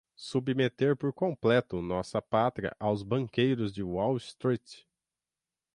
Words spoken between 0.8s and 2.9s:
por completo nossa Pátria